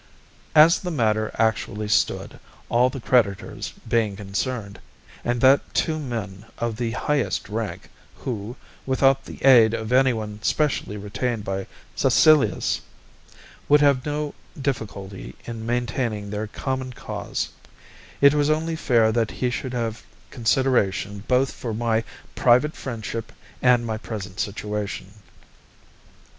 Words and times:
As 0.55 0.79
the 0.79 0.89
matter 0.89 1.29
actually 1.35 1.87
stood, 1.87 2.39
all 2.69 2.89
the 2.89 2.99
creditors 2.99 3.71
being 3.87 4.15
concerned 4.15 4.79
and 5.23 5.41
that 5.41 5.75
two 5.75 5.99
men 5.99 6.45
of 6.57 6.77
the 6.77 6.89
highest 6.93 7.47
rank, 7.49 7.87
who, 8.15 8.55
without 8.87 9.25
the 9.25 9.45
aid 9.45 9.75
of 9.75 9.91
anyone 9.93 10.39
specially 10.41 10.97
retained 10.97 11.43
by 11.43 11.67
Caecilius, 11.95 12.81
would 13.69 13.81
have 13.81 14.03
no 14.03 14.33
difficulty 14.59 15.35
in 15.45 15.67
maintaining 15.67 16.31
their 16.31 16.47
common 16.47 16.93
cause 16.93 17.49
it 18.21 18.33
was 18.33 18.49
only 18.49 18.75
fair 18.75 19.11
that 19.11 19.29
he 19.29 19.51
should 19.51 19.73
have 19.73 20.01
consideration 20.31 21.23
both 21.27 21.51
for 21.51 21.75
my 21.75 22.03
private 22.33 22.75
friendship 22.75 23.31
and 23.61 23.85
my 23.85 23.99
present 23.99 24.39
situation. 24.39 25.11